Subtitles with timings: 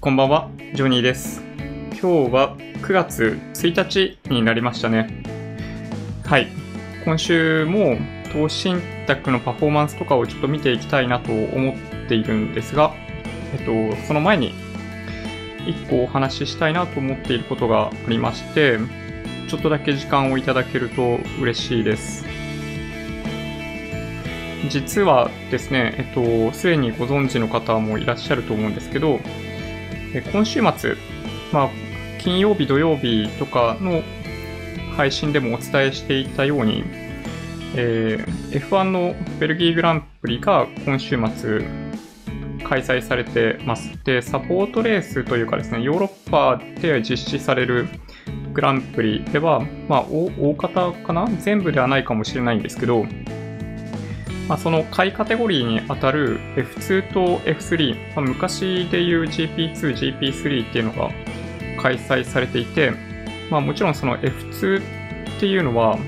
[0.00, 1.42] こんばんは、ジョニーです。
[1.90, 5.22] 今日は9月1日になりましたね。
[6.24, 6.48] はい。
[7.04, 7.96] 今週も
[8.32, 11.74] 投資信託のパフォーマンスとかをちょっと見ていきたいなと思っ
[12.08, 12.94] ているんですが、
[13.54, 14.52] えっと、その前に
[15.64, 18.78] 1個お話ししたいなと思っていることがありまして、
[19.48, 22.26] ちょっとだけ時間をいただけると嬉しいです。
[24.68, 29.20] 実はですね、えっと、すでにご存知の方もいらっしゃると思うんですけど、
[30.22, 30.96] 今週末、
[31.52, 31.70] まあ、
[32.18, 34.02] 金曜日、土曜日とかの
[34.96, 36.84] 配信でもお伝えしていたように、
[37.74, 38.36] えー
[38.68, 41.60] F1 のベルギーグランプリが今週末
[42.64, 43.98] 開催されてます。
[44.04, 47.86] で、サポートレースというかですね、ヨーロッパで実施される
[48.54, 51.28] グランプリでは、まあ、大大方かな？
[51.40, 53.04] 全部ではないかもしれないんですけど、
[54.48, 61.10] まあ、その下位カテゴリーに当たる F2 と F3、まあ、昔でいう GP2、GP3 っていうのが
[61.82, 62.92] 開催されていて、
[63.50, 64.80] まあ、もちろんその F2
[65.36, 65.98] っていうのは、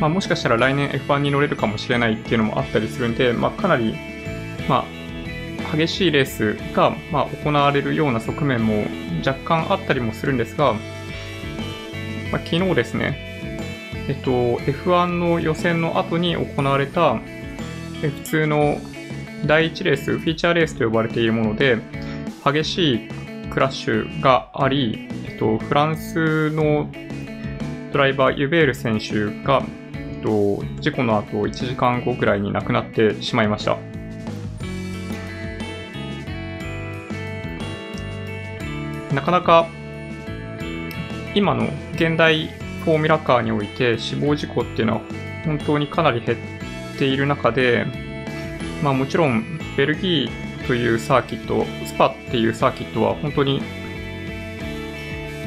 [0.00, 3.94] まあ、もしかしたら来年 F1 に乗れるかもしれないっていうのもあったりするんで、まあ、かなり、
[4.68, 4.84] ま
[5.72, 8.84] あ、激しいレースが、まあ、行われるような側面も
[9.26, 10.74] 若干あったりもするんですが、
[12.32, 13.27] まあ、昨日ですね、
[14.08, 17.20] えっと、F1 の予選の後に行われた
[18.00, 18.78] F2 の
[19.46, 21.78] 第1レース、フィーチャーレースと呼ばれているもので、
[22.44, 23.08] 激しい
[23.50, 26.90] クラッシュがあり、えっと、フランスの
[27.92, 33.76] ドライバー、ユベール選手が、えっと、事故の後1時間後ぐらいに亡くなってしまいました。
[39.14, 39.68] なかなか
[41.34, 42.50] 今の現代
[42.84, 45.00] フォーミュラカーにおいて死亡事故っていうのは
[45.44, 47.86] 本当にかなり減っている中で、
[48.82, 53.62] まあもちろんベルギーというサーキット、スパっていうサーキットは本当に、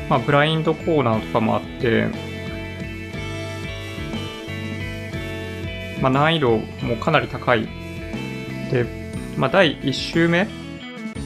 [0.10, 2.08] まあブラインドコーナーとかもあって、
[6.02, 7.67] まあ難易度もかなり高い。
[8.72, 8.86] で、
[9.38, 10.48] まあ第1周目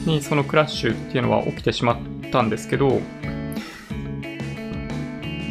[0.06, 1.98] にそのクラッシュっていうのは起きてしまっ
[2.30, 3.00] たんですけど、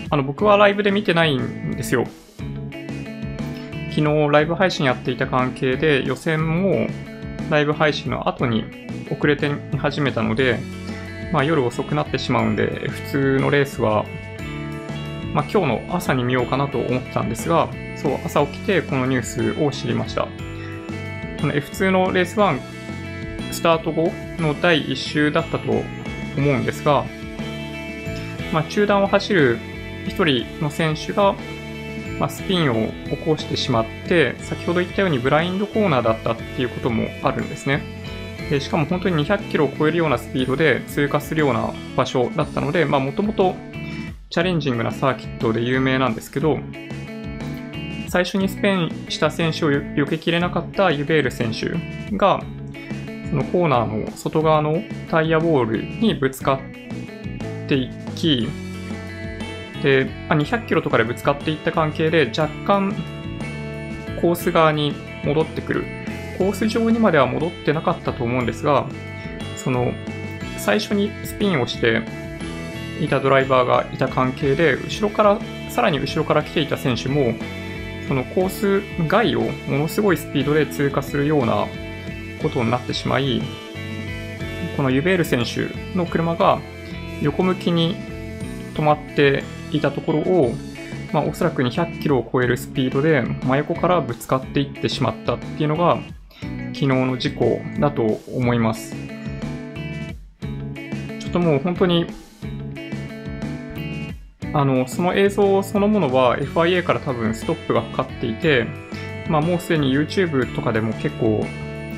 [0.10, 2.06] あの、僕はライブで見てないんですよ。
[3.90, 6.88] 昨日ライブ配信やっていた関係で予選も
[7.50, 8.66] ライブ配信の後に
[9.10, 10.60] 遅れて見始めたので、
[11.32, 14.06] まあ夜遅くなってしまうんで、普通のレースは、
[15.34, 20.24] まあ今日の朝に見ようかなと思ってたんですが、そう、朝起きてこのニュースを知りました。
[21.42, 22.60] この F2 のレース1、
[23.52, 25.84] スタート後の第1周だったと思
[26.38, 27.06] うんですが、
[28.52, 29.58] まあ中段を走る
[30.06, 31.36] 一人の選手が、
[32.20, 37.82] まあ、スピンを起こしてしまって、先ほど言ったようにブラインドコーナーだったっていうこともあるんですね。
[38.50, 43.56] でしかも本当に200キロを超えるようなスピードで通過するような場所だったので、もともと
[44.30, 46.60] チャレンジングなサーキットで有名なんですけど、
[48.08, 51.72] 最初にスペインした選手を避けきれなかったユベール選手
[52.16, 52.42] が、
[53.30, 56.60] そのコーナーの外側のタイヤボールにぶつか
[57.66, 58.48] っていき、
[59.86, 62.96] で、まあ200キロとかでぶつかっていった関係で若干
[64.20, 65.86] コース側に戻ってくる。
[66.40, 68.88] コース上にまでは戻ってなかったと思うんですが、
[69.56, 69.94] その
[70.58, 72.02] 最初にスピンをして
[73.00, 77.36] いたドライバーがいた関係で、後ろから、さらに後ろから来ていた選手も、
[78.08, 81.68] そのコース外をものすごいスピードで通過するような
[82.42, 83.42] ことになってしまい、
[84.78, 86.60] このユベール選手の車が
[87.22, 87.96] 横向きに
[88.74, 90.54] 止まっていたところを、
[91.14, 96.00] まあ、おそらく200キロを超えるスピードで真横からぶつかっていってしまったっていうのが
[96.74, 98.96] 昨日の事故だと思います。
[101.20, 102.06] ちょっともう本当に
[104.56, 108.66] あの、その映像そのものは FIA から多分ストップがかかっていて、
[109.28, 111.46] まあもうすでに YouTube とかでも結構、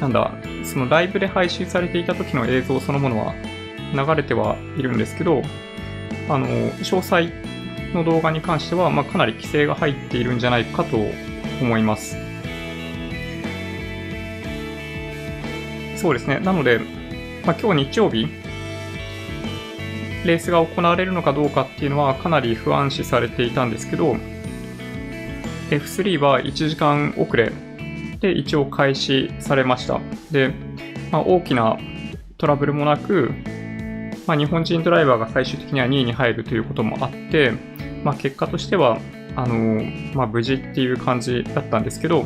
[0.02, 3.36] なんだ、そのライブで配信されていた時の映像そのものは
[3.94, 5.44] 流れてはいるんですけど、
[6.30, 7.30] あの、詳細
[7.94, 10.98] の動画に関しては、まあ、かなり規制が入っているんじゃないかと
[11.62, 12.18] 思います。
[15.96, 16.40] そうですね。
[16.40, 16.80] なので、
[17.46, 18.28] まあ、今日日曜日、
[20.26, 24.16] レースが行われるのかどうかっていうのはかなり不安視されていたんですけど、
[25.70, 27.52] F3 は1時間遅れ
[28.20, 30.00] で一応開始されました。
[30.32, 30.54] で、
[31.12, 31.78] まあ、大きな
[32.38, 33.32] トラブルもなく、
[34.28, 37.54] まあ、日本人ドライバーが最終的には2位に入るということもあって、
[38.04, 39.00] まあ、結果としては、
[39.36, 39.82] あの
[40.14, 42.26] まあ、無事っていう感じだったんですけど、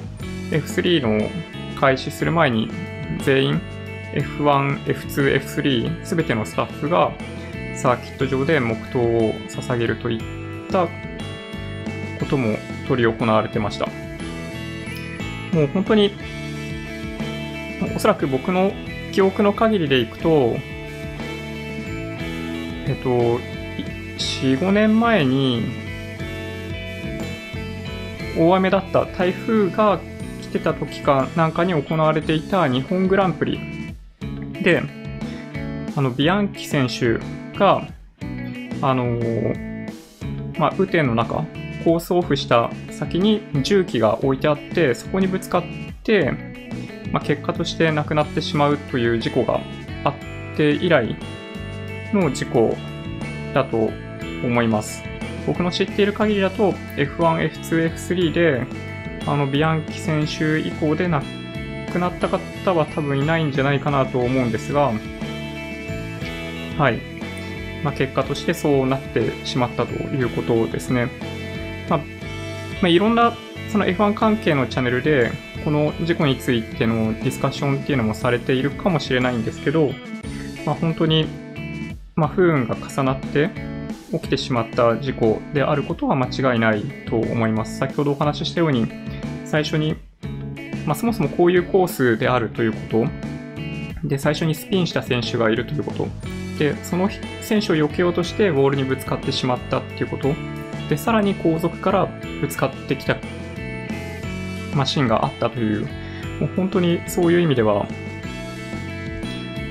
[0.52, 1.30] F3 の
[1.80, 2.70] 開始する前に
[3.24, 3.62] 全員
[4.14, 7.12] F1、F2、F3 すべてのスタッフが
[7.76, 10.88] サーキット上で黙祷を捧げるといった
[12.20, 12.58] ことも
[12.88, 13.88] 取り行われてました。
[15.54, 16.12] もう本当に、
[17.96, 18.72] おそらく僕の
[19.12, 20.56] 記憶の限りでいくと、
[22.88, 23.40] えっと、
[24.42, 25.64] 4、5年前に、
[28.38, 30.00] 大雨だった台風が
[30.42, 33.60] 来てた時かなんかに行われていた日本グランプリ
[34.64, 34.82] で、
[35.96, 37.20] あの、ビアンキ選手
[37.58, 37.88] が、
[38.82, 39.20] あの
[40.58, 41.46] まあ、雨天の中、
[41.84, 45.64] コースオフした先に重機が置いてあって、そこにぶつかっ
[46.04, 46.32] て、
[47.12, 49.60] まあ、結果として亡くなってしまうという事故が
[50.04, 50.14] あっ
[50.56, 51.16] て以来
[52.14, 52.76] の事故
[53.54, 53.92] だと
[54.44, 55.04] 思います。
[55.46, 58.66] 僕の知っている限りだと F1、F2、F3 で
[59.26, 61.24] あのビアンキ選手以降で亡
[61.92, 64.92] くなった方は多分いないんじゃないかなと思うんですが、
[66.78, 67.00] はい。
[67.84, 71.10] まあ、結果としてそうなってしまったということですね。
[71.90, 72.06] まあ、ま
[72.84, 73.34] あ、いろんな
[73.72, 75.32] その F1 関係のチャンネルで、
[75.64, 79.92] この事故についてのディスカッションっていうのもされているかもしれないんですけど、
[80.66, 81.28] まあ、本当に、
[82.16, 83.50] まあ、不運が重なって
[84.12, 87.78] 起きてしまった事故であることは間違いないと思います。
[87.78, 88.88] 先ほどお話ししたように、
[89.46, 89.96] 最初に、
[90.86, 96.08] まあ、そもそもこういうコースであるということ、で、最初にスピンした選手がいるということ、
[96.58, 97.10] で、その
[97.42, 100.34] 選手を避けようとしてウォールにぶつかってしまったっていうこと。
[100.90, 102.10] で、さらに後続から
[102.40, 103.18] ぶつかってきた
[104.75, 105.86] マシンがあったという、
[106.40, 107.88] もう本当にそういう意味では、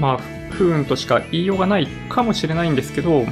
[0.01, 0.19] まあ、
[0.51, 3.25] 不運としか言いようがないかもしれないんですけど、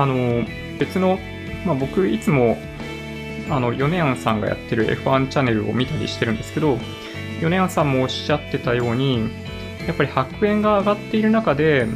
[0.00, 0.44] あの、
[0.78, 1.18] 別の、
[1.66, 2.56] まあ僕いつも、
[3.50, 6.78] あの、ヨネアンさんがやってる F1 チャンネルを見たりしてるんですけど、
[7.40, 9.28] ヨネアンさんもおっしゃってたように、
[9.88, 11.86] やっぱり白煙が上がっている中で、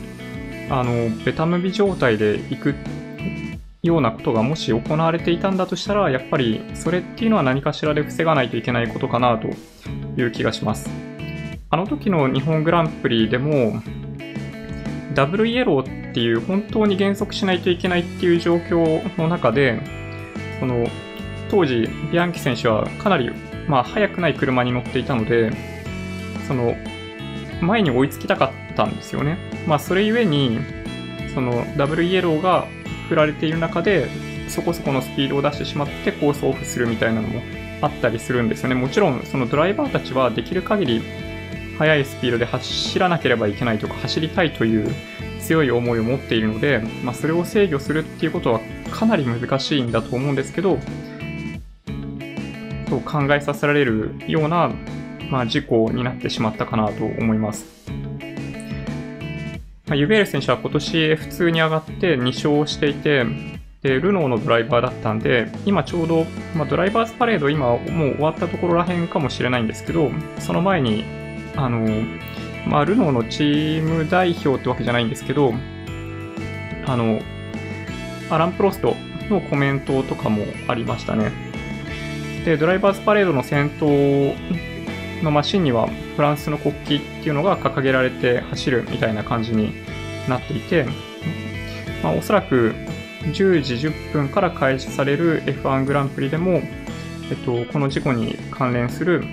[0.69, 2.75] あの、ベタムビ状態で行く
[3.83, 9.49] ようなことがもし行われていたんだとしたら、やっぱりそれっていうのは何かしらで防がないといけないことかなと
[10.21, 10.91] いう気がします。
[11.71, 13.81] あの時の日本グランプリでも、
[15.15, 19.81] ダブルイエローっていう本当に減速しないといけないっていう状況の中で、
[20.61, 20.87] その、
[21.51, 23.31] 当時、ビアンキ選手はかなり、
[23.67, 25.51] まあ、速くない車に乗っていたので、
[26.47, 26.77] その、
[27.63, 29.39] 前に追いつきたかったんですよね。
[29.67, 30.59] まあ、それゆえに、
[31.35, 32.67] そのダブルイエローが
[33.09, 34.09] 振られている中で、
[34.49, 37.41] そこそこのスピードを出してしまってコースオフするみたいなのも
[37.81, 38.75] あったりするんですよね。
[38.75, 41.03] もちろん、そのドライバーたちはできる限り
[41.79, 44.95] 速いスピードで走らなければいけないとか、走りたいという
[45.43, 48.61] 強い思いを持っているので、まあ、それを制御するっていうことは
[48.91, 50.79] かなり難しいんだと思うんですけど、
[52.89, 54.71] と考えさせられるような
[55.33, 57.65] まあ、事故になってしまったかなと思います。
[59.87, 63.25] まあ、ユベール選手は今年 F2 に上がって2勝していて、
[63.81, 67.79] で、ルノーのドライバーだったんで、今ちょうど、まあ、ドライバーズパレード今もう
[68.17, 71.07] 終わったところらへんかもしれないんですけど、その前に、
[71.57, 71.87] あの、
[72.67, 75.53] まあ、ルノーのチーム代表ってわけじゃないんですけど、
[76.87, 77.21] あの、
[78.31, 78.97] アラン・プロスト
[79.29, 81.33] のコメントとかもありましたね。
[82.45, 84.35] で、ドライバーズパレードの先頭
[85.23, 86.95] のマシンにはフランスの国旗って
[87.29, 89.73] いうのが掲げられて走るみたいな感じに
[90.29, 90.87] なっていて、
[92.03, 92.75] まあ、おそらく
[93.23, 96.63] 10時10分から開始される F1 グランプリでも、
[97.31, 99.25] えっと、この事故に関連する、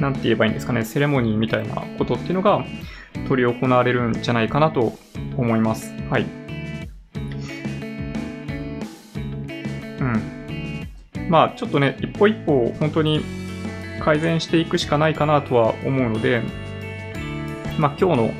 [0.00, 2.64] なんて言えばいいんですかね、セレモニーみたいなことっていうのが
[3.28, 4.92] 取り行われるんじゃないかなと
[5.36, 5.92] 思います。
[6.10, 6.26] はい。
[10.00, 11.28] うん。
[11.28, 13.22] まあ、ちょっとね、一歩一歩、本当に
[14.00, 16.42] 改善していくしかないかなとは思うので、
[17.78, 18.30] まあ、今日の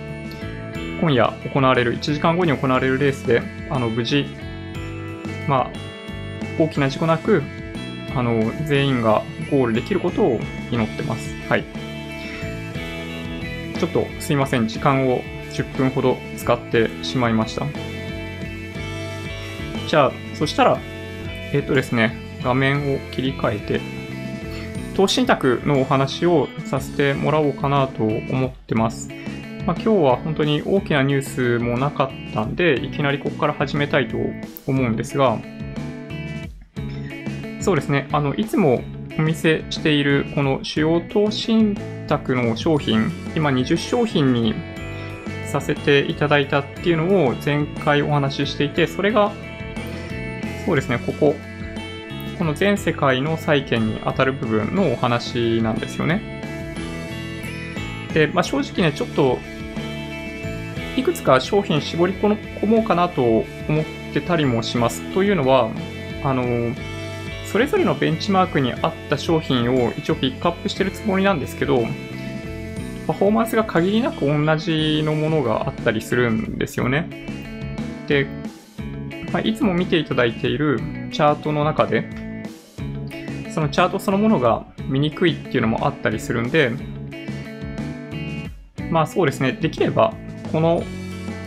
[1.01, 4.27] 今夜行われる、1時間後に行われるレースで、あの、無事、
[5.49, 5.71] まあ、
[6.59, 7.43] 大きな事故なく、
[8.19, 10.41] あの、全員がゴールできることを
[10.73, 11.33] 祈ってます。
[11.49, 11.65] はい。
[13.79, 14.67] ちょっとすいません。
[14.67, 15.21] 時間を
[15.53, 17.65] 10分ほど使ってしまいました。
[19.87, 20.81] じゃあ、そしたら、
[21.53, 23.81] えっ、とですね、画面を切り替えて、
[24.97, 29.11] 投資信託のお話をさせてもらおうかなと思ってます。
[29.65, 34.17] まあ、今日は本当に大きなニュースもなかったんで、いきなりここから始めたいと
[34.67, 35.39] 思うんですが、
[37.69, 38.81] そうですね、あの、いつも
[39.19, 44.55] お見せしているこの主要投資信託の商品、今20商品に
[45.45, 49.33] させていただいたっていうのを前回お話ししていて、それが、
[50.65, 51.35] そうですね、ここ、
[52.39, 56.41] この全世界の債券に当たる部分のお話なんですよね。
[58.15, 59.39] で、まあ、正直ね、ちょっと、
[60.97, 63.45] いくつか商品絞り込もうかなと思
[63.83, 63.85] っ
[64.15, 65.03] てたりもします。
[65.13, 65.69] というのは、
[66.25, 66.75] あの、
[67.51, 71.83] それぞれのベンチマークに合った商品を一応ピックアップしてるつもりなんですけど、
[73.07, 77.09] パフォーマンスが限りなく同じのものがあったりするんですよね。
[78.07, 78.27] で、
[79.33, 80.79] まあ、いつも見ていただいている
[81.11, 82.11] チャートの中で、
[83.55, 86.71] そのチャートそのものが見にくいっていうのもあったりするんで、
[88.91, 90.13] まあそうですね、できれば
[90.53, 90.83] この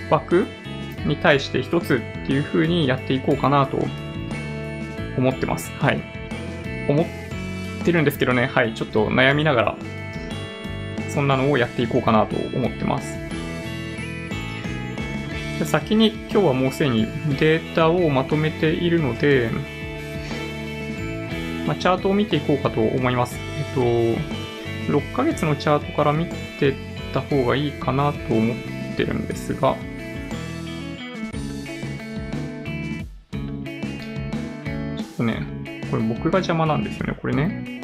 [0.09, 0.47] 枠
[1.05, 3.77] に対して一つっていう風にやっていこうかなと
[5.17, 5.71] 思ってます。
[5.79, 6.01] はい。
[6.87, 7.05] 思っ
[7.83, 9.75] てるんですけどね、はい、ちょっと悩みながら、
[11.09, 13.19] そんなのをやっていこうかなと思ってます。
[15.65, 17.05] 先に今日はもうすでに
[17.39, 19.51] データをまとめているので、
[21.67, 23.37] まあ、チャートを見ていこうかと思います。
[23.37, 23.81] えっと、
[24.91, 26.25] 6ヶ月のチャートから見
[26.59, 26.73] てっ
[27.13, 28.57] た方がいいかなと思っ
[28.97, 29.75] てるんですが、
[35.91, 37.81] これ僕が邪魔なんですよね、これね。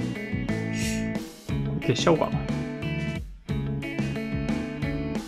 [1.81, 2.39] 消しちゃおうかな。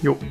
[0.01, 0.17] よっ。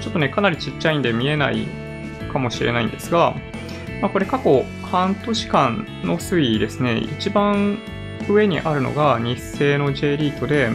[0.00, 1.66] ちょっとね、かなりちっちゃいんで見えない
[2.32, 3.34] かもしれないんですが、
[4.00, 7.76] まあ、これ過去半年間の推移ですね、一番
[8.30, 10.70] 上にあるのが日清の J リートで、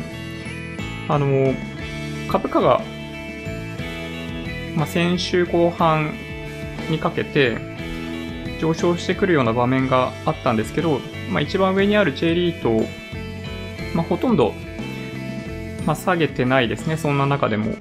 [1.07, 1.55] あの、
[2.29, 2.83] 株価が
[4.77, 6.13] まあ、先週後半
[6.91, 7.57] にかけて
[8.61, 10.99] 上昇してくるような場面があったんですけど、
[11.31, 12.85] まあ、一番上にある J リート、
[13.95, 14.53] まあ、ほとんど、
[15.85, 17.73] まあ、下げてないですね、そんな中でも。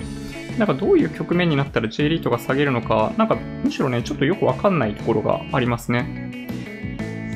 [0.59, 6.49] なんかどういう局面になったら J リートが下げるのか、なんかむしろね、ちょっとよくわかんないところがありますね。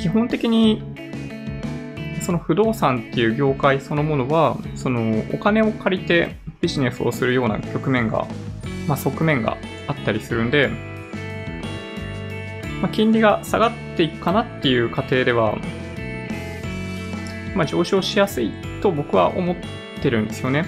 [0.01, 0.83] 基本的に、
[2.23, 8.27] その不動産っていう業界そのものは、そのお金を借りてビジネスをするような局面が
[8.87, 9.57] まあ、側面が
[9.87, 10.69] あったりするんで、
[12.81, 15.57] まあ、金利が下がっていくかなっていう過程では、
[17.55, 19.57] まあ、上昇しやすいと僕は思っ
[20.03, 20.67] てるんですよね。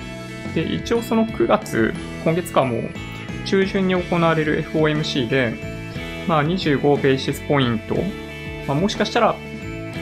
[0.55, 2.83] で、一応その9月、今月かもう
[3.47, 5.55] 中旬に行われる FOMC で、
[6.29, 7.97] まあ、25ベーシスポイント、
[8.67, 9.35] まあ、もしかしたら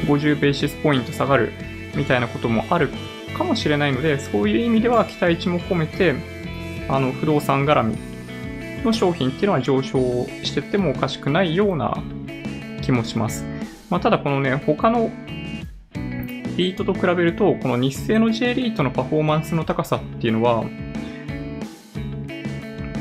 [0.07, 1.53] 50ベーシスポイント下がる
[1.95, 2.91] みたいなこともある
[3.37, 6.15] かもしれないので、そういう意味では期待値も込めて、
[6.91, 7.97] あの、不動産絡み
[8.85, 12.03] の商品っていうのは上昇してってもおかしくないような
[12.83, 13.45] 気もします。
[13.89, 15.11] まあ、ただこのね、他の
[16.57, 20.65] リートと比べると、この日清の J リートのパフォーマンスの高さっていうのは、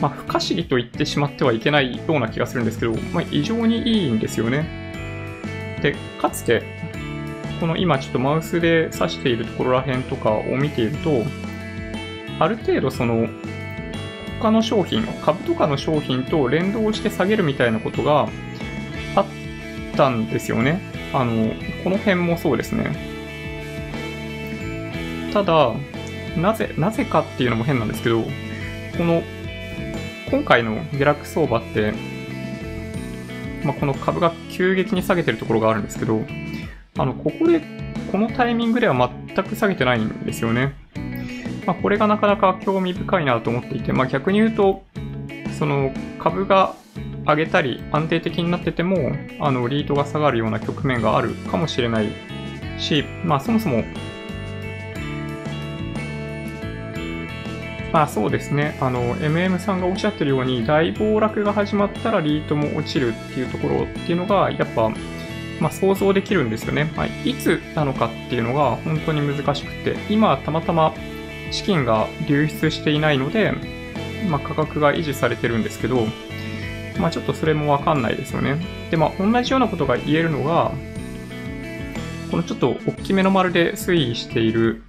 [0.02, 5.78] まあ、不可思議と言ってしまってはいけないような気がするんですけど、まあ、異常にいいんですよね。
[5.82, 6.64] で、かつて、
[7.60, 11.24] この今ちょっとマウスで指しているところら辺とかを見ていると、
[12.40, 13.28] ある程度その
[14.40, 18.30] 他の商品、株とかの商品と連動して下げるみたいなことが
[19.16, 19.26] あっ
[19.96, 20.82] たんですよね。
[21.14, 21.54] あの、
[21.84, 22.96] この辺もそうですね。
[25.34, 25.74] ただ、
[26.38, 29.24] なぜ、なぜかっていうのも変なんですけど、この、
[30.32, 31.94] 今回の下落相場って、
[33.64, 36.22] まあ、この株が急激に下げてるところがあるんですけど、
[36.98, 37.62] あの、ここで、
[38.12, 40.74] このタイミングでは全く下げてないんですよね。
[41.70, 44.82] まあ、これがなかなか興味深いなと思っていて、まあ、逆に言うと、
[45.60, 46.74] その株が
[47.28, 52.10] 上げたり安定的になってても、あの、リートが下がるような局面があるかもしれない
[52.80, 53.84] し、まあ、そもそも、
[57.94, 58.76] まあそうですね。
[58.82, 64.90] あの、MM さんがおっしゃってるように、大暴落が始まったらリートも落ちるっていうところっていうのが、やっぱ、
[65.60, 66.92] まあ、想像できるんですよね。
[66.96, 70.96] まあ、いつなのかっていうのが本当に難しくて、今たまたま
[71.52, 73.54] 資金が流出していないので、
[74.30, 76.06] まあ、価格が維持されてるんですけど、
[77.00, 78.58] まあ、ちょっとそれもわかんないですよね。
[78.92, 80.72] で、まあ、同じようなことが言えるのが、
[82.30, 84.84] このちょっと大きめの丸で推移している、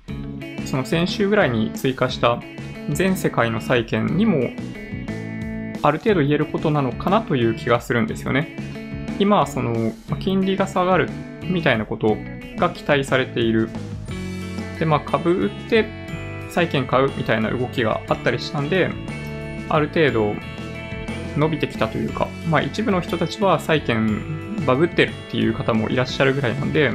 [0.67, 2.41] その先週ぐらいに追加した
[2.91, 4.51] 全世界の債券にも、
[5.83, 8.57] ある程度言えることなのかなという気がするんですよね。
[9.19, 11.09] 今はその、金利が下がる
[11.43, 12.17] みたいなこと
[12.57, 13.71] が期待されている。
[14.79, 16.00] で、まあ株売って
[16.51, 18.91] 債券買うみたいな動きがあったりしたんで、
[19.69, 20.35] ある程度
[21.37, 26.91] 伸びてきたというか、まあ一部の人たちは債券バグってるっていう方もいらっしゃるぐらいなんで、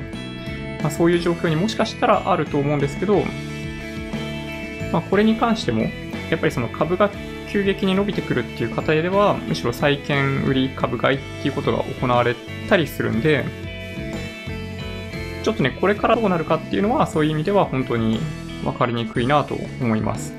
[0.81, 3.23] まあ、そういう状況にもしかしたらあると思うんですけど、
[4.91, 5.83] まあこれに関しても、
[6.29, 7.09] やっぱりその株が
[7.49, 12.35] 急激に伸びてくるっていう過程では、むしろ債券売り株買いっていうことが行われ
[12.67, 13.45] たりするんで、
[15.43, 18.19] ちょっとね、これからどうなるかっていうのは、そういう意味では本当に
[18.65, 20.33] 分かりにくいなと思います。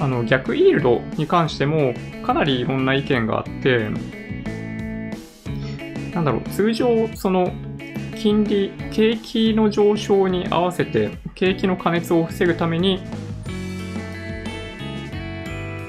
[0.00, 3.88] あの、逆イールドに関しても、かなりいろんな意見があって、
[6.12, 7.52] なんだろう、通常、その、
[8.16, 13.00] 金利、景気の上昇に合わせて、景気の過熱を防ぐために、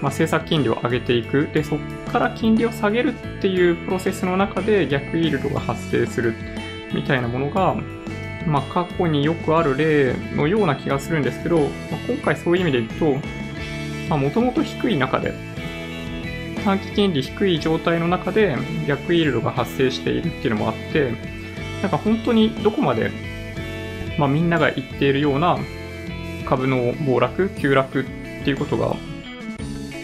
[0.02, 1.50] まあ、政策金利を上げていく。
[1.54, 6.36] で、そこから金利を下げるっていうプロセスの中で逆イールドが発生する
[6.94, 7.76] みたいなものが、
[8.48, 11.70] まあ、過去によくある例のような気がするんですけど、まあ、
[12.08, 13.28] 今回そういう意味で言うと、
[14.10, 15.34] まあ、もともと低い中で、
[16.64, 21.12] 短期金利低い状態の中で逆イールドが発生しているっていうのもあって、
[21.82, 23.12] なんか本当にどこまで、
[24.18, 25.58] まあ、みんなが言っているような
[26.46, 28.04] 株の暴落、急落っ
[28.44, 28.96] ていうことが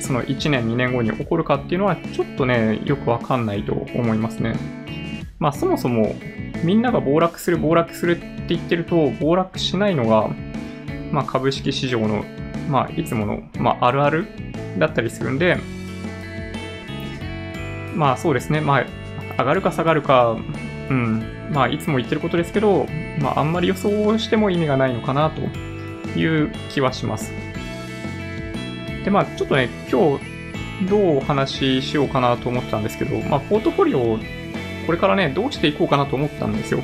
[0.04, 4.56] その1年、2年後に起こるかっていうのは、ちょっとね、よくわかんないと思いますね。
[5.40, 6.16] まあ、そもそも、
[6.64, 10.30] みんなが暴落する、暴落するって言ってると、暴落しないのが、
[11.12, 12.24] まあ、株式市場の、
[12.70, 14.28] まあ、いつもの、まあ、あるある
[14.78, 15.58] だったりするんで、
[17.96, 18.62] まあ、そうですね。
[18.62, 18.86] まあ、
[19.38, 20.38] 上がるか下がるか、
[20.90, 22.88] うん、まあ、いつも言ってることですけど、
[23.20, 25.42] まあ、あんまり予想しても意味がないのかなと
[26.18, 27.32] いう気はします。
[29.04, 30.34] で、まあ、ちょっとね、今日、
[30.90, 34.18] どうお話ししようかなと思ったんですけど、まあ、ポートフォリオ
[34.86, 36.82] これからね、どうしていこうかなと思ったんですよ。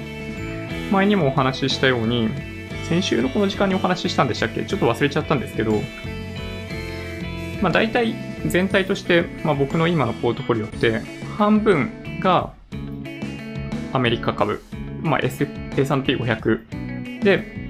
[0.92, 2.30] 前にもお話ししたように、
[2.88, 4.64] 先週のこの時間にお話ししたんでしたっけ？
[4.64, 5.74] ちょっと忘れちゃったんですけど、
[7.62, 8.16] まあ、大体
[8.48, 11.02] 全体として、まあ、僕の今のポートフォリオって、
[11.38, 12.54] 半分が
[13.94, 14.62] アメリカ株、
[15.02, 17.70] まあ、S&P500 で、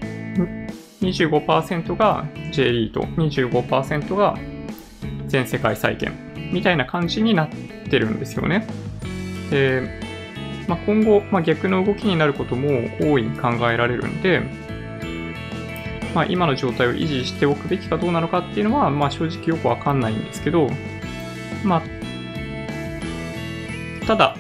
[1.02, 4.38] 25%が J リート、25%が
[5.28, 6.14] 全世界債券。
[6.52, 7.50] みたいな感じになっ
[7.90, 8.66] てるんですよね。
[9.52, 10.00] で、
[10.70, 12.70] まあ、今後、まあ、逆の動きになることも
[13.02, 14.42] 大いに考えられるんで、
[16.14, 20.70] まあ、今の状態を維持しておくべきかどうなのかっていうのは、まあ、正直よくわかんないんですけど、
[21.64, 21.82] まあ、
[24.06, 24.38] ただ、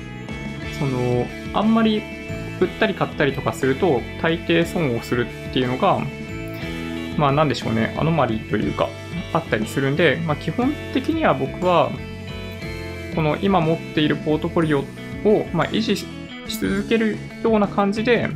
[0.77, 2.03] その、あんまり
[2.61, 5.99] 売ったり買ったりとかすると、大抵損をするっていうのが、
[7.17, 8.87] まあなんでしょうね、アノマリーというか、
[9.33, 11.91] あったりするんで、まあ基本的には僕は、
[13.15, 14.83] この今持っているポートフォリオ
[15.25, 16.05] を、まあ、維持
[16.49, 18.29] し続けるような感じで、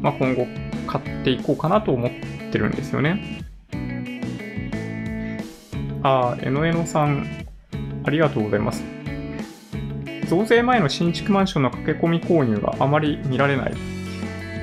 [0.00, 0.46] まあ、今後
[0.86, 2.10] 買っていこうかなと思っ
[2.50, 3.44] てるんですよね。
[6.02, 7.26] ああ、えのえのさん、
[8.04, 8.82] ありがとうございます。
[10.28, 13.74] 増税前の新築マンションの駆け込み購入があまり見られない。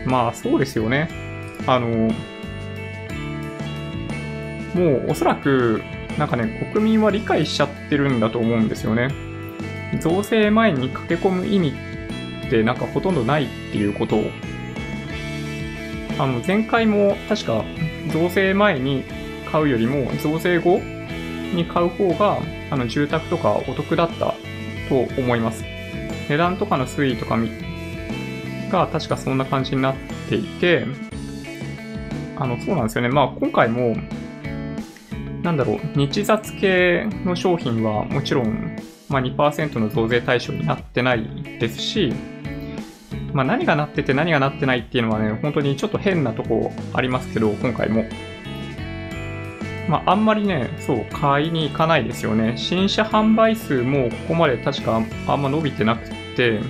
[0.06, 1.10] まあそうですよね。
[1.68, 1.88] あの、
[4.76, 5.82] もうおそらく、
[6.18, 9.10] なんかね、国民は理解しちゃってるんだと思うんですよね。
[10.00, 11.74] 増税前に駆け込む意味
[12.48, 14.24] ってなんかほとんどないっていうことを。
[16.18, 17.66] あの、前回も確か
[18.12, 19.04] 増税前に
[19.52, 22.40] 買うよりも増税後に買う方が、
[22.72, 24.34] あの、住宅とかお得だった
[24.90, 25.64] と思います。
[26.30, 27.38] 値段とかの推移とか
[28.72, 29.96] が確かそんな感じになっ
[30.30, 30.86] ていて、
[32.38, 33.10] あの、そうなんですよね。
[33.10, 33.96] まあ今回も
[35.46, 38.76] なんだろう、日雑系の商品はもちろん、
[39.08, 41.24] まあ、2%の増税対象になってない
[41.60, 42.12] ですし、
[43.36, 48.06] まあ、何がなってて何がなってないっていうのはね、本当にちょっと変なとこありますけど、今回も。
[49.90, 52.54] まあ、あんまりね、そう、買いに行かないですよね。
[52.56, 56.62] 新車販売数もここまで確かあんま伸びてなくて、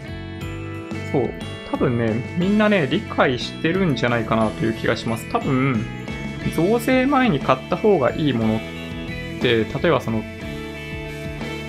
[1.12, 1.30] そう、
[1.70, 5.32] 多分ね、みんなね、理解してるんじゃないかなという気がします。
[5.32, 5.86] 多分、
[6.56, 8.60] 増税前に買った方がいいものっ
[9.40, 10.24] て、例えばその、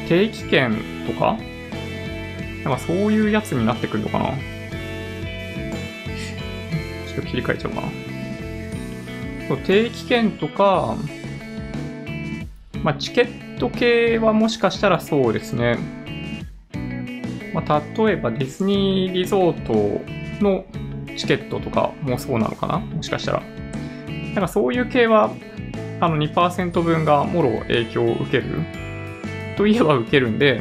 [0.08, 0.74] 定期券
[1.06, 1.36] とか
[2.64, 4.55] なんかそういうやつになってくるのかな
[7.36, 7.88] 切り替えちゃおうかな。
[9.48, 10.96] そう定期券とか、
[12.82, 15.78] まあ、チケット系はもしかしたらそうですね。
[17.54, 20.00] まあ、例えばディズニーリゾート
[20.42, 20.64] の
[21.16, 22.78] チケットとかもそうなのかな？
[22.78, 23.42] もしかしたら。
[24.10, 25.30] なんかそういう系は、
[26.00, 28.44] あの2%分がもろ影響を受ける
[29.56, 30.60] といえば受けるんで、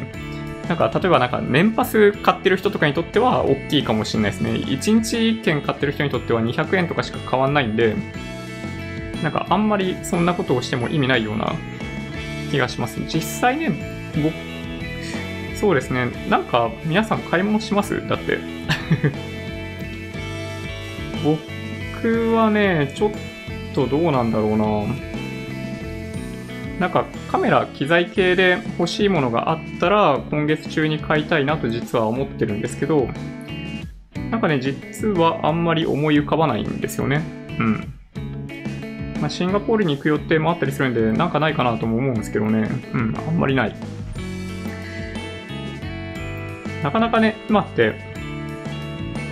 [0.68, 4.50] なんか例えばなんか年パス買ってる人とかにとっては大きいかもしれないですね。
[4.50, 7.94] 1日券買ってる人にとっては200円とかしか変わんないんで、
[9.22, 11.54] なんかあんまりそんなことをしても意味ないような
[12.50, 12.98] 気がします。
[13.06, 13.70] 実際ね、
[14.16, 14.34] 僕、
[15.56, 18.06] そうですね、なんか皆さん買い物します？
[18.08, 18.38] だって
[21.24, 23.10] 僕はね、ちょっ
[23.72, 24.66] とどうなんだろうな。
[26.78, 33.08] なんかカメラ、機材系で欲しいものがあったら今月中に買いたいなと実は思ってるんですけど、
[34.30, 37.22] なんかね、実はあんまり思い浮かばないんですよね。
[37.58, 37.92] うん。
[39.20, 42.68] まあ、シンガポールに行く予定もあったりするんで、なんかないかなとも思うんですけどね。
[42.92, 43.74] うん、あんまりない。
[46.82, 47.94] なかなかね、今って、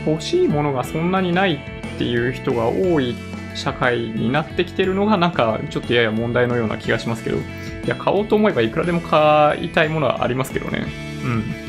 [0.06, 3.14] 欲しいものがそんなにないっていう人が多い
[3.54, 7.40] 社会になってきてるのが、なんかちょっとやや問題のような気がしますけど、い
[7.86, 10.86] や、買おうと思えばいくらでも買いたいものはありますけどね。
[11.24, 11.64] うん。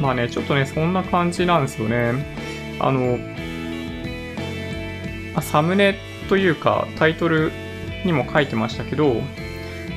[0.00, 2.12] まあね、ちょっとね、そんな感じなんですよね。
[2.80, 3.18] あの、
[5.34, 5.96] あサムネ
[6.28, 7.52] というか、タイトル
[8.04, 9.16] にも書いてましたけど、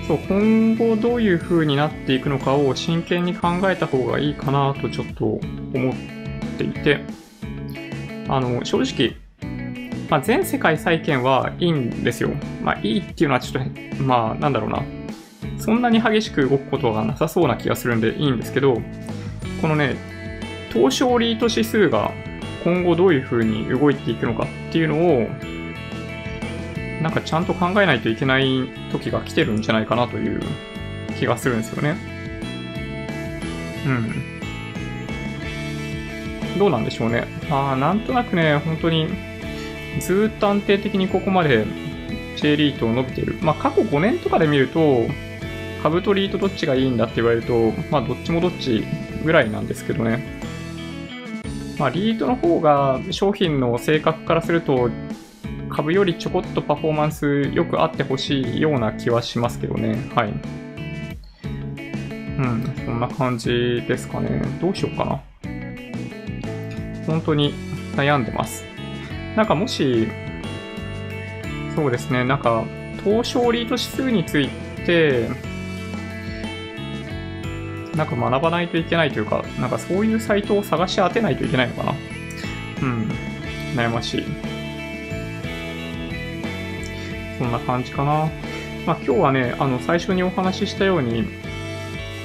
[0.07, 5.95] そう、今後どういう風になっていくのかを真剣に考えた方がいいかなとちょっと思っ
[6.57, 7.01] ていて、
[8.27, 9.15] あの、正直、
[10.11, 12.31] まあ、全世界再建はいいんですよ。
[12.61, 13.63] まあ、いいっていうのはちょっ
[13.97, 14.83] と、まあ、なんだろうな。
[15.57, 18.81] そんなに激しく動くことがなさそうな気がするんでいいんですけど、
[19.61, 19.95] このね、
[20.73, 22.11] 東証リート指数が
[22.65, 25.29] 今後どういう風に動いていくのかっていうのを、
[27.01, 30.41] なんかちゃんと考えないといけない時が来てるんじゃないかなという
[31.17, 31.95] 気がするんですよね。
[33.85, 33.89] う
[36.57, 36.59] ん。
[36.59, 37.25] どうなんでしょうね。
[37.49, 39.30] まあ、なんとなくね、本当に、
[39.99, 41.65] ずっと安定的にここまで
[42.37, 43.37] J リートを伸びている。
[43.41, 45.05] まあ、過去5年とかで見ると、
[45.83, 48.83] 株とリートどっちがいいんだって言われると、まあ、どっちもどっち
[49.23, 50.39] ぐらいなんですけどね。
[51.77, 54.89] まあ、リートの方が商品の性格からすると、
[55.69, 59.97] 株よりちょこっとパフォーマンスよくあってほしいような気はしますけどね。
[60.13, 60.33] はい。
[62.37, 64.41] うん、そんな感じですかね。
[64.59, 65.21] どうしようかな。
[67.05, 67.53] 本当に
[67.95, 68.70] 悩んでます。
[69.35, 70.07] なんかもし、
[71.75, 72.65] そうですね、なんか、
[73.03, 74.49] 東証リート指数につい
[74.85, 75.29] て、
[77.95, 81.93] なんか学ばないといけないというか、なんかそういうサイトを探し当てないといけないのかな。
[82.81, 83.11] うん。
[83.75, 84.23] 悩ましい。
[87.37, 88.29] そんな感じかな。
[88.85, 91.25] まあ今日はね、あの、最初にお話ししたように、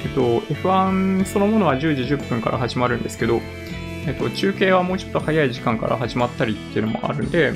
[0.03, 3.41] えっと、F1 そのものは10時10分から始まるんですけど、
[4.07, 7.53] えっと、中継はもうちょっと早い時間から始まったりっていうのもあるんで、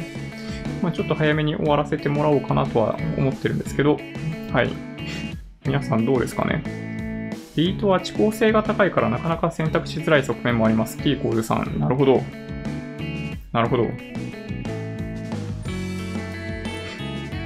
[0.84, 3.98] まあ、ちょっと早めに終わらせてもらおうかなとは思ってるんですけど、
[4.52, 4.70] はい。
[5.66, 7.32] 皆さんどうですかね？
[7.56, 10.98] ビートは遅効性が高いからなかなか選択しづらい側面もあります。
[10.98, 11.80] T コールさん。
[11.80, 12.22] なるほど。
[13.54, 13.84] なるほど。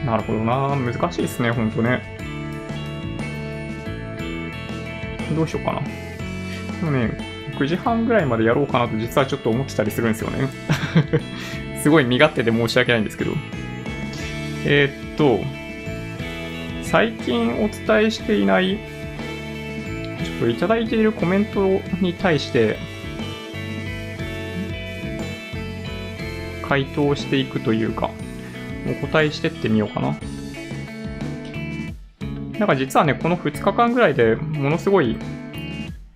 [0.05, 0.75] なるほどな。
[0.75, 2.01] 難しいですね、ほんとね。
[5.35, 5.81] どうしようかな。
[5.81, 5.87] で
[6.83, 10.49] もね、9時半ぐらいまでやろうかなと実はちょっと思ってたりするんですよね。
[11.81, 13.31] すごい身勝手で申し訳ないんですけど。
[14.65, 15.43] えー、っと、
[16.81, 18.77] 最近お伝えしていない、
[20.23, 22.77] ちょっといただいているコメントに対して、
[26.67, 28.09] 回答していくというか、
[29.03, 30.17] お答えしてってみようかな。
[32.57, 35.17] なんか実はね、この2日間ぐらいでものすごい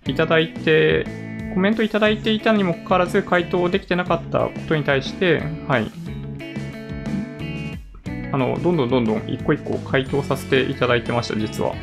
[0.06, 1.06] いただいて
[1.54, 5.90] コメントいただいていたにもかかわらず回答できてなかったことに対して、はい。
[8.32, 11.74] あの、どんどんどんどん一個一個回答させていただいてました、実は。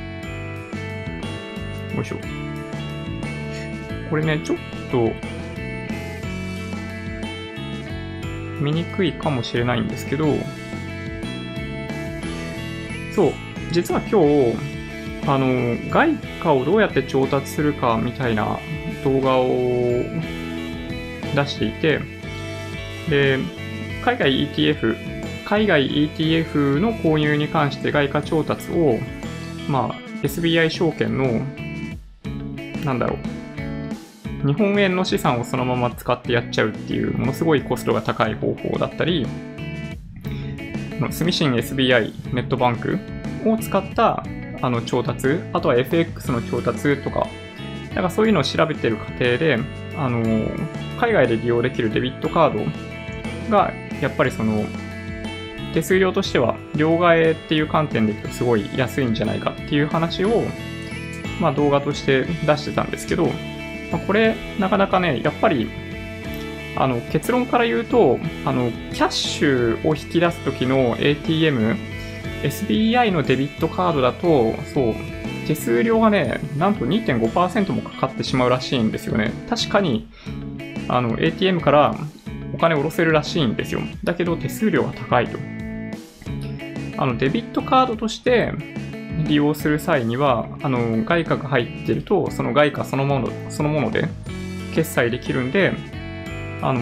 [1.96, 2.18] よいしょ。
[4.10, 4.58] これね、ちょっ
[4.90, 5.12] と、
[8.62, 10.28] 見にくいかもしれないんですけど、
[13.14, 13.34] そう、
[13.72, 14.56] 実は今日、
[15.28, 18.58] あの、外貨をどうやって調達するかみたいな
[19.04, 19.48] 動画を
[21.36, 22.00] 出していて、
[23.10, 23.40] で、
[24.04, 29.00] 海外 ETF、海外 ETF の購入に関して外貨調達を、
[29.70, 31.42] まあ、SBI 証券の、
[32.84, 33.18] なんだろ
[34.44, 39.26] う、日本円の資産をそのまま使ってやっちゃうっていう、ものすごいコストが高い方法だったり、
[41.12, 42.98] 住信 SBI ネットバンク
[43.46, 44.24] を使った
[44.62, 47.28] あの調達、あとは FX の調達とか
[47.98, 49.58] なんかそういうのを調べてる過程で、
[49.98, 50.22] あの
[51.00, 52.60] 海外で利用できるデビットカード
[53.50, 54.66] が、やっぱりその、
[55.74, 60.44] 手数料としては、両替っていう観点でいくとすごい安いんじゃないかっていう話を、
[61.42, 63.26] まあ動画として出してたんですけど、
[63.92, 65.68] まあ、これ、なかなかね、やっぱり、
[66.76, 71.76] あの、結論から言うと、あの、キャッシュを引き出すときの ATM、
[72.44, 74.96] SBI のデビットカードだと、そう、
[75.48, 79.32] 手数料がね、なんと2.5%もかかってしまうらしいんですよね。
[79.50, 80.10] 確かに、
[80.90, 81.96] あの、ATM から
[82.54, 83.80] お金を下ろせるらしいんですよ。
[84.04, 85.40] だけど手数料が高いと。
[86.98, 88.52] あの、デビットカードとして
[89.26, 94.10] 利用する際には、あの、外貨が入ってると、その外貨そのもの、そのもので
[94.76, 95.72] 決済できるんで、
[96.62, 96.82] あの、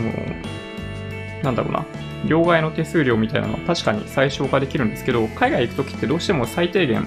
[1.44, 1.86] なんだろうな、
[2.28, 7.06] 両替の手数料みたいなのは確かに最小化できるんですけど、海外行くときってどうしても最低限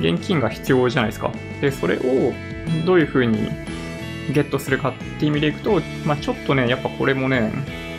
[0.00, 1.32] 現金が必要じゃないですか。
[1.60, 2.32] で、それを
[2.84, 3.50] どういうふうに
[4.32, 7.50] ゲットするかっていう意味でいくと、まあ、ちょっとね、やっぱこれもね、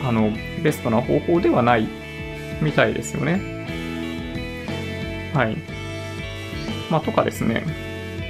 [0.03, 0.31] あの、
[0.63, 1.87] ベストな方法ではない
[2.61, 3.59] みたいですよね。
[5.33, 5.57] はい。
[6.89, 7.63] まあ、とかですね。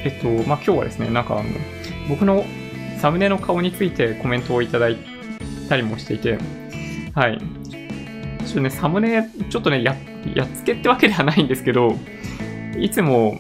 [0.04, 1.50] えっと、まあ、今日はですね、なんかあの、
[2.08, 2.46] 僕の
[3.00, 4.98] サムネの顔についてコメントをいただい
[5.68, 6.38] たりもしていて、
[7.14, 7.40] はい。
[8.46, 9.96] ちょっとね、サムネ、ちょっとね、や、
[10.34, 11.96] やっつけってわけではないんですけど、
[12.80, 13.38] いつも、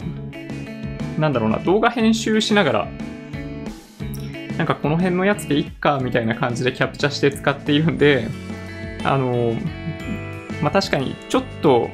[1.19, 2.87] なんだろうな、動画編集しながら、
[4.57, 8.27] なんかこの辺のやつでいっか、みたいな感じでキャプチャして使っているんで、
[9.03, 9.53] あの、
[10.61, 11.89] まあ、確かにちょっと、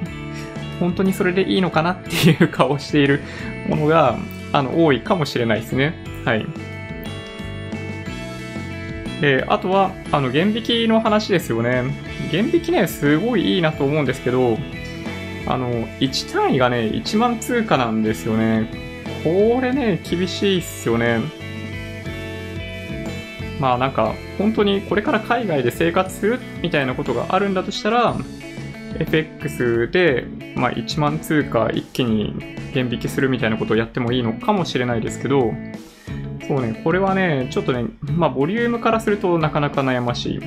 [0.80, 3.22] 本当にそれでいいのかなっていう顔をしている
[3.70, 4.18] ものが、
[4.52, 5.96] あの、多いかもしれないですね。
[6.26, 6.46] はい。
[9.22, 11.84] で、あとは、あの、減引きの話ですよね。
[12.32, 14.58] 減引きね、すごいいいなと思うんですけど、
[15.48, 18.85] あの、1単位がね、1万通貨なんですよね。
[19.26, 21.20] これね、厳しいっすよね。
[23.60, 28.16] まあなんか、本当にこれから海外で生活するみたいなことがあるんだとしたら、
[29.00, 32.36] FX で、まあ、1万通貨一気に
[32.72, 35.52] 減引きするみたいなことをやってもいいのかもしれないですけど、
[36.48, 40.40] そうね、これはね、ちょっとね、まあ、ボリュームからするとなかなか悩ましい。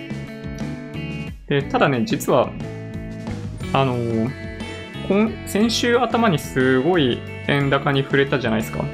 [1.49, 2.51] でただね、実は、
[3.73, 8.85] あのー、先週頭にすごい円高に触れたじゃないですか。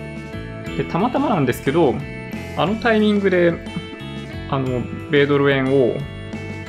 [0.76, 1.94] で、たまたまなんですけど、
[2.56, 3.52] あのタイミングで、
[4.48, 5.96] あの、米ドル円を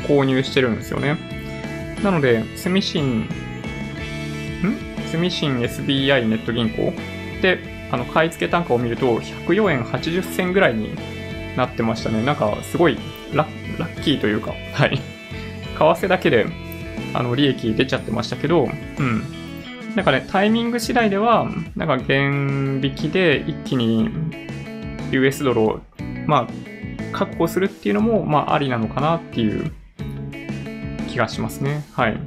[0.07, 1.17] 購入してるんですよね。
[2.03, 3.29] なので、スミシン、ん？
[5.09, 6.93] スミシン SBI ネット銀行
[7.41, 7.59] で、
[7.91, 10.95] あの、買い付け単価を見ると、104円80銭ぐらいに
[11.55, 12.23] なってましたね。
[12.23, 12.97] なんか、すごい
[13.33, 14.97] ラッキーというか、はい。
[14.97, 15.03] 為
[15.77, 16.47] 替だけで、
[17.13, 18.67] あの、利益出ちゃってましたけど、
[18.99, 19.23] うん。
[19.95, 24.09] なんかね、タイミング次第では、なんか、減引きで一気に
[25.11, 25.79] US ドルを、
[26.27, 29.71] まあ、確保するっていうのも、まあ、ありなのかなっていう
[31.07, 31.85] 気がしますね。
[31.93, 32.19] はい。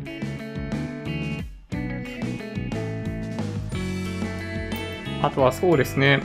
[5.21, 6.23] あとはそうですね。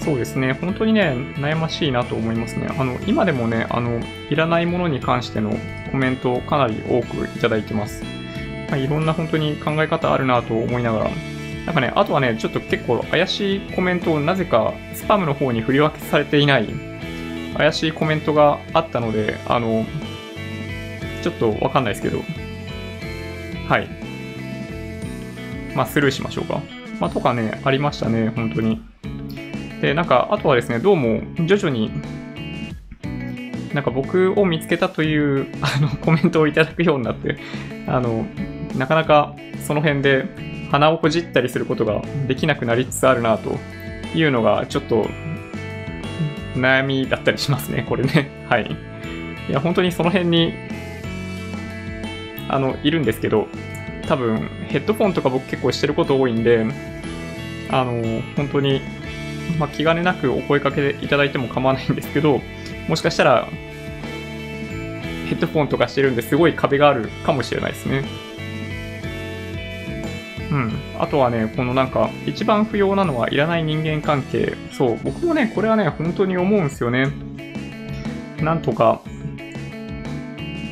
[0.00, 0.54] そうですね。
[0.54, 2.66] 本当にね、悩ましいなと思いますね。
[2.76, 5.54] あの、今でもね、あの、いらないものに関しての
[5.92, 8.17] コメントをかなり多くいただいてます。
[8.68, 11.10] まあ、いろんな本当に考え方あるなと思いながら、
[11.66, 16.68] なんかね、あとはね、ちょっと結構怪しいコメントをなぜかスパムの方に振り分けされていない
[17.56, 19.84] 怪しいコメントがあったので、あの、
[21.22, 22.22] ちょっとわかんないですけど、
[23.68, 23.88] はい。
[25.74, 26.62] まあ、スルーしましょうか。
[27.00, 28.82] まあ、とかね、ありましたね、本当に。
[29.80, 31.90] で、なんか、あとはですね、どうも、徐々に、
[33.74, 37.36] なんか僕を見つけたという、あの、コメントをいただくようになって、
[37.86, 38.26] あの、
[38.78, 39.34] なかなか
[39.66, 40.24] その辺で
[40.70, 43.56] 鼻をほじったりすることができなくなりつつあるなと
[44.14, 45.06] いうのが、ちょっと、
[46.54, 48.30] 悩みだったりしますね、これね。
[48.48, 48.76] はい。
[49.48, 50.52] いや、本当にその辺に
[52.48, 53.46] あの、いるんですけど、
[54.06, 56.66] 多分、ヘッドフォンとか僕結構してること多いんで、
[57.70, 58.80] あの、本当に、
[59.58, 62.40] まあ、気兼ねなくお声かけいただいても構わないんですけど、
[62.88, 63.48] もしかしたら、
[65.28, 68.02] ヘッドフォンとかしてるんですごい壁があるかもしれないですね。
[70.50, 70.72] うん。
[70.98, 74.54] あとはね、このなんか、一番不要なのはいらない人間関係。
[74.72, 77.12] そう、僕もね、これはね、本当に思うんですよね。
[78.40, 79.02] なんとか、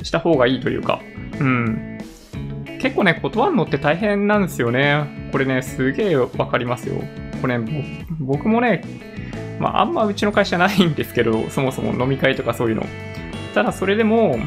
[0.02, 1.00] した方がいいというか、
[1.40, 1.98] うん。
[2.80, 5.04] 結構ね、断るのって大変なんですよね。
[5.32, 7.02] これね、すげえわかりますよ。
[7.40, 8.82] これ、ね僕もね、
[9.58, 12.86] まあ、あんまうちの会社ないんですけど、そもそも飲み会とかそういうの。
[13.54, 14.38] ただそれでも、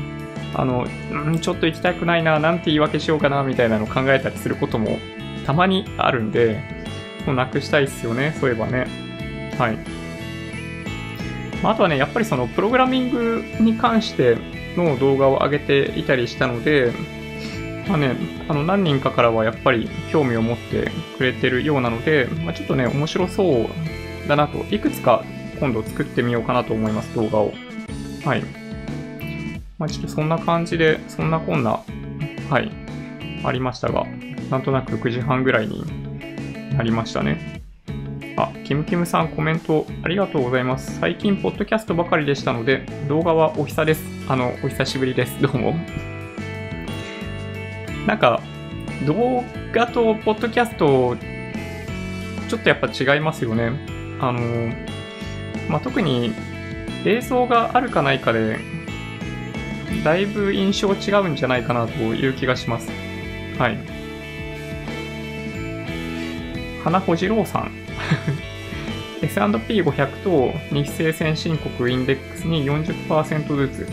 [0.56, 4.98] あの、んちょっと行きたくないな、なんて言い訳しようかな、みたいなの考えたりすることも
[5.50, 6.62] たまにあるんで、
[7.26, 8.86] もうなくしたいっすよね、そういえばね。
[9.58, 9.80] はい。
[11.64, 14.38] あとはね、やっぱりそのプログラミングに関して
[14.78, 16.94] の動画を上げていたりしたので、
[17.88, 18.16] まあね、
[18.48, 25.24] あの何人かからはやっぱり興味を持ってくれてるようなので、まあ、ちょっとね、面白そうだなと、いくつか
[25.60, 27.54] 今度作ってみようかなと思います、動画を。
[28.24, 28.44] はい。
[29.80, 31.80] まあ、ちょっとそんな感じで、そんなこんな、
[32.52, 32.72] はい、
[33.44, 34.06] ありましたが、
[34.50, 35.84] なんとなく9時半ぐらいに
[36.76, 37.62] なりましたね。
[38.36, 41.00] あ、キムキムさんコメントありがとうございます。
[41.00, 44.04] 最近、ポッドキャストばかりでしたので、動画はお久です。
[44.28, 45.42] あの、お久しぶりです。
[45.42, 45.76] どうも。
[48.08, 48.42] なんか、
[49.06, 51.16] 動画とポッドキャスト、
[52.48, 53.72] ちょっとやっぱ違いますよね。
[54.20, 54.74] あの、
[55.70, 56.34] まあ、特に、
[57.06, 58.58] 映像があるかないかで、
[60.04, 62.90] だいぶ印象違うんじゃないかなという気がします。
[63.58, 63.99] はい。
[66.84, 67.72] 花穂次郎さん。
[69.22, 73.88] S&P500 と日清先進国インデックスに40%ずつ、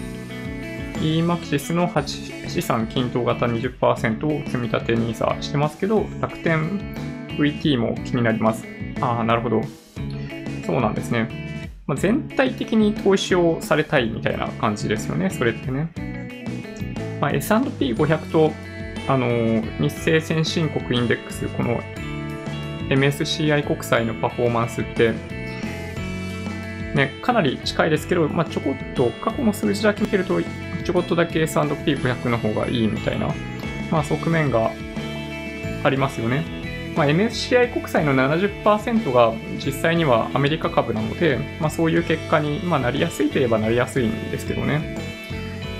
[1.00, 6.80] EMAXIS の8資産均等型20%を積み立て NISA してますけど、楽天
[7.38, 8.64] VT も気になります。
[9.00, 9.62] ああ、なるほど。
[10.64, 11.28] そうなんですね。
[11.86, 15.90] まあ、全体的に投資をされたいみたいな感じですよね、それってね。
[17.20, 18.52] まあ、S&P500 と、
[19.08, 21.80] あのー、日清先進国インデックス、この
[22.88, 25.12] MSCI 国債のパフォーマンスって、
[26.94, 33.34] ね、かなり近いですけど、まあ、ちょこっと過去の数字だけ見てると、ちょこっとだけ S&P500 の方がいいみたいな、
[33.90, 34.70] まあ、側面が
[35.84, 36.44] ありますよね。
[36.96, 44.96] まあ、MSCI 国債の70%が実際にはアメリカ株なので、まあ、そういう結果に、ま、なりやすいといえばなりやすいんですけどね。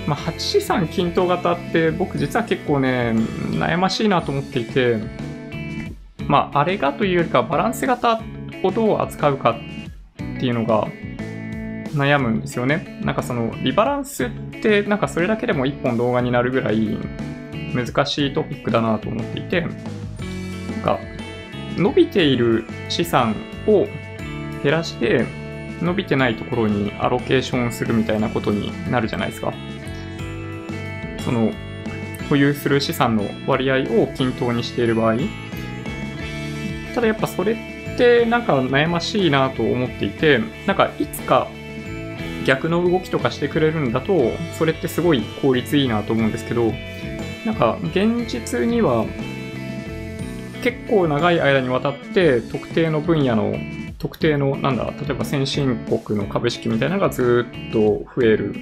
[0.05, 3.13] ま、8資産均等型って僕実は結構ね、
[3.51, 4.97] 悩ましいなと思っていて、
[6.27, 8.21] まあ、あれがというよりかバランス型
[8.63, 9.57] をどう扱うかっ
[10.39, 10.87] ていうのが
[11.93, 12.99] 悩むんですよね。
[13.01, 14.29] なんかそのリバランスっ
[14.61, 16.97] てなんかそれだけでも一本動画になるぐらい
[17.73, 19.71] 難しいトピックだなと思っていて、なん
[20.83, 20.99] か
[21.77, 23.35] 伸びている資産
[23.65, 23.87] を
[24.63, 25.25] 減らして
[25.81, 29.53] 伸びてないところにアロケーションするみたいなことになるじゃないですか。
[31.23, 31.51] その
[32.29, 35.15] 保有する資産の割合を均等にしている場合、
[36.97, 41.47] ただやっぱそれってなんか悩ましいなと思っていて、なんかいつか
[42.43, 46.73] 逆の動きとかしてくれるんだと、それってすごい効率いいなと思うんですけど、
[47.45, 49.05] なんか現実には
[50.63, 53.53] 結構長い間にわたって特定の分野の
[53.99, 58.55] 特定のなんだ例えば先進国の株式みたいなのがずっと増える。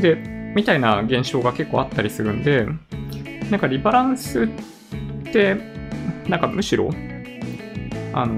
[0.00, 0.14] で
[0.56, 2.66] みたいな現象が結構あったりするんで
[3.50, 5.54] なんかリバランスって
[6.28, 6.90] なんかむしろ
[8.18, 8.34] あの、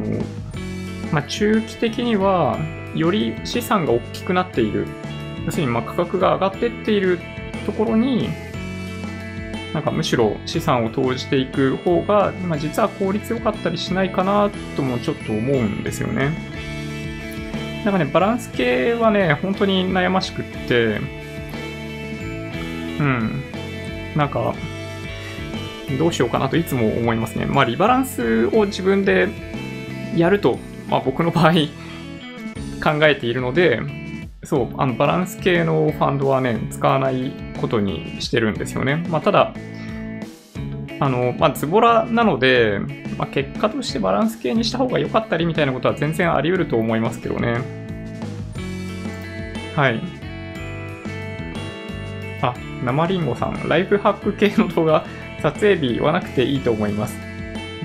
[1.10, 2.58] まあ、中期的には、
[2.94, 4.86] より資産が大きくなっている、
[5.46, 7.18] 要するにま価格が上がってっている
[7.64, 8.28] ところに、
[9.72, 16.30] なんかむしろ資産を投じていく方が、まあ、実は効率良かったりしないかなともちょっと思うんですよね。
[17.84, 21.00] なんかね、バランス系はね、本当に悩ましくって、
[22.98, 23.42] うん。
[24.14, 24.54] なんか、
[25.98, 27.46] どうしようかなといつも思いますね。
[27.46, 29.49] まあ、リバランスを自分で
[30.16, 31.52] やると、まあ、僕の場合
[32.82, 33.80] 考えているので、
[34.42, 38.96] そう、あのバランス系のファンドはね、使わないことにしてるんですよね。
[39.08, 39.54] まあ、ただ、
[40.98, 42.78] あの、まあ、ズボラなので、
[43.16, 47.58] まあ、結果としてバランス系にした方が良かったりみたいなことは全然あり得ると思いますけどね。
[49.76, 50.00] はい。
[52.42, 55.04] あ、生りんごさん、ライフハック系の動画、
[55.42, 57.29] 撮影日言わなくていいと思います。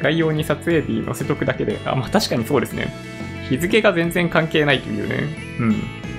[0.02, 2.94] 概要に撮影日載せとくだけで、あ、まあ確かにそうですね。
[3.50, 5.28] 日付が全然関係ないというね。
[5.60, 5.76] うん。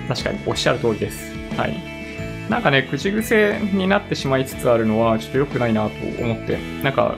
[0.09, 1.35] 確かにおっしゃる通りです。
[1.57, 1.97] はい。
[2.49, 7.17] なんかね、口癖になってしまいつつあるのはちょっと良くないなと思って、なんか、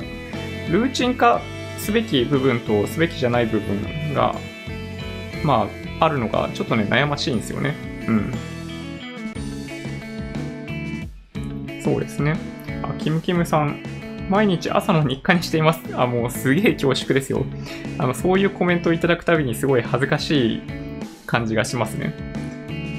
[0.71, 1.41] ルーチン化
[1.79, 4.35] すべき部分とすべきじゃない部分が、
[5.45, 5.69] ま
[6.01, 7.75] あ、あるのがちょっとね、悩ましいんですよね。
[8.07, 8.35] うん。
[11.83, 12.37] そうですね。
[12.83, 13.83] あ、キムキムさん、
[14.29, 15.81] 毎日朝の日課にしています。
[15.95, 17.45] あ、もうすげえ恐縮ですよ。
[17.99, 20.63] あの、そういうコメントをいただくたびにすごい恥ずかしい
[21.27, 22.15] 感じがしますね。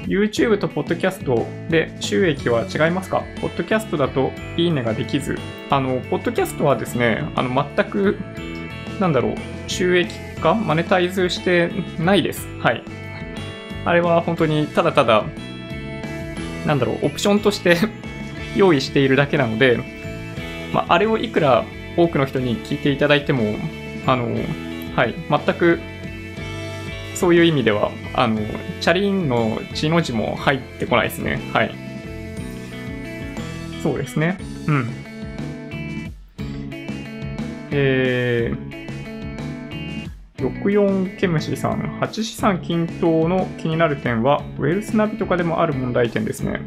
[0.06, 5.38] YouTube と Podcast で収益は違いますか ?Podcast だといいねができず、
[5.70, 8.18] あの、Podcast はですね、あの、全く、
[8.98, 9.34] なんだろう、
[9.68, 12.48] 収益化マネタイズしてないです。
[12.58, 12.82] はい。
[13.84, 15.24] あれは本当にただただ、
[16.66, 17.76] なんだろう、オプションとして
[18.56, 19.99] 用意しているだけなので、
[20.72, 21.64] まあ、あれをいくら
[21.96, 23.54] 多くの人に聞いていただいても、
[24.06, 24.34] あの、
[24.96, 25.78] はい、全く
[27.14, 28.40] そういう意味では、あの、
[28.80, 31.38] チャリンの血の字も入ってこないですね。
[31.52, 31.74] はい。
[33.82, 34.38] そうですね。
[34.66, 34.88] うん。
[37.72, 38.70] えー、
[40.38, 46.60] 64ケムシさん、8資産均等の気になる点は、ウェルスナビとかでもある問題点ですね。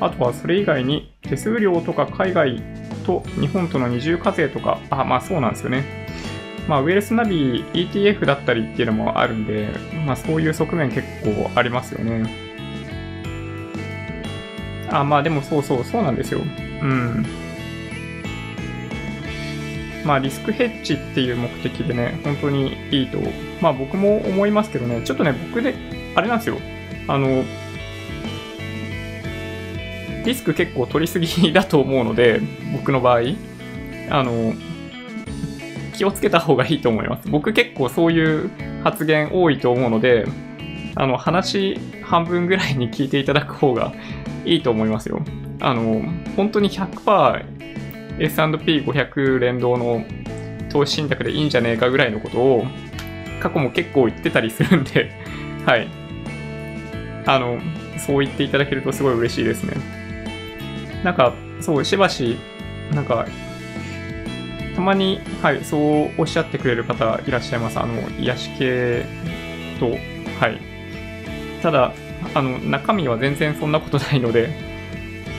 [0.00, 2.62] あとはそれ以外に手数料とか海外
[3.06, 5.84] と日本との二重課税とか、あ、まあそうなんですよね。
[6.68, 9.68] まあ、ウェルスナビ ETF だったりっていうのもあるんで、
[10.04, 12.28] まあそういう側面結構ありますよね。
[14.90, 16.40] あ、まあでもそうそう、そうなんですよ。
[16.40, 17.24] うん。
[20.04, 23.18] まあリスクヘッジっていう目的でね、本当にいいと、
[23.60, 25.74] まあ僕も思いますけどね、ちょっとね、僕で、
[26.16, 26.58] あれなんですよ。
[27.08, 27.44] あの、
[30.26, 32.40] リスク結構取りすぎだと思うので、
[32.72, 33.20] 僕の場合、
[34.10, 34.54] あの、
[35.96, 37.28] 気をつけた方がいいと思います。
[37.28, 38.50] 僕結構そういう
[38.82, 40.26] 発言多いと思うので、
[40.96, 43.92] あの、話半分ぐらいに聞いていただく方が
[44.44, 45.22] いいと思いますよ。
[45.60, 46.02] あの、
[46.36, 47.44] 本当に100%
[48.18, 50.04] S&P500 連動の
[50.70, 52.64] 投資信託でいいんじゃねえかぐらいのことを
[53.40, 55.10] 過去も結構言ってたりするんで
[55.64, 55.88] はい。
[57.26, 57.58] あの、
[57.98, 59.95] そう言っていただけるとすごい嬉しいですね。
[61.06, 62.36] なんか、そう、しばし、
[62.92, 63.28] なんか、
[64.74, 67.78] たまに、はい、そうおっしゃってくれる方いらっしゃいます。
[67.78, 69.06] あの、癒し系
[69.78, 69.90] と、
[70.40, 70.60] はい。
[71.62, 71.92] ただ、
[72.34, 74.50] あの、中身は全然そんなことないので、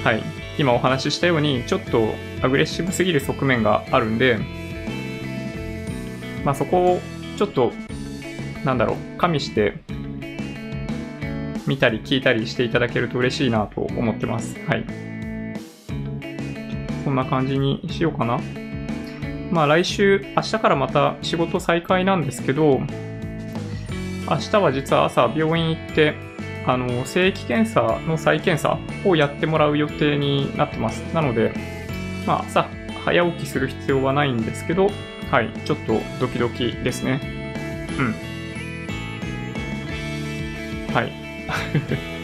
[0.05, 0.24] はい。
[0.57, 4.39] 今お話ししたように、ちょっとアグレッシブすぎる側面があるんで、
[6.45, 7.01] まあそこを
[7.38, 7.74] ちょっと、
[8.63, 9.74] なんだろう、加味して
[11.68, 14.55] 見たり聞いたりしていただけると嬉しいなと思ってます。
[14.65, 15.16] はい。
[17.08, 18.38] こんな感じにしようかな。
[19.49, 22.82] まあ来週、明日からまた仕事再開なんですけど、
[24.30, 26.16] 明日は実は朝病院行って、
[26.66, 28.78] あの、正規検査の再検査
[29.10, 30.99] をやってもらう予定になってます。
[31.14, 31.53] なので、
[32.26, 32.68] まあ朝
[33.05, 34.89] 早起きする必要はないんですけど、
[35.32, 37.22] はい、ちょっとドキドキですね。
[37.97, 38.01] う
[40.91, 40.93] ん。
[40.93, 42.16] はい。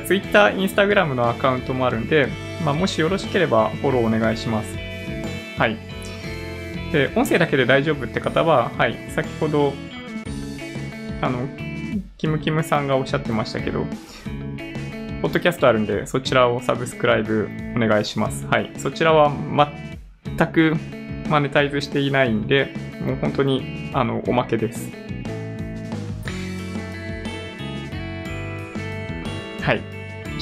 [0.00, 2.28] Twitter、Instagram のアカウントもあるんで、
[2.64, 4.76] まあ、もしよろしければフォローお願いします。
[5.58, 5.76] はい。
[6.92, 9.72] で、音声だけで大丈夫って方は、はい、先ほど、
[11.20, 11.48] あの、
[12.18, 13.84] キムキムさんがおっしゃってましたけど、
[15.22, 18.46] ポッドキャストあるんで、そちらをサブスクライブお願いします。
[18.46, 18.72] はい。
[18.76, 19.32] そちらは
[20.36, 20.74] 全く
[21.28, 24.90] マネタイズしていないんで、もう本当に、あの、おまけです。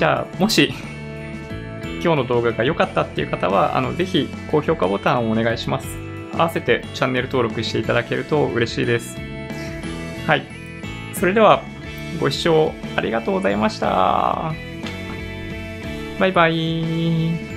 [0.01, 0.73] じゃあ、もし、
[2.03, 5.99] 今日の動画が良かったっていう方は、あの、ぜひ高評価ボタンをお願いします。
[6.33, 9.19] 合わせてチャンネル登録していただけると嬉しいです。
[10.27, 10.47] はい。
[11.13, 11.63] それでは、
[12.19, 14.55] ご視聴ありがとうございました。
[16.19, 17.50] バイバイ。